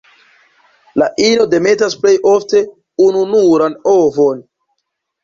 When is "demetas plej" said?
1.51-2.13